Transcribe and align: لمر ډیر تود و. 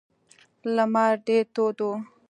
لمر 0.75 1.11
ډیر 1.25 1.43
تود 1.53 1.77
و. 1.83 1.87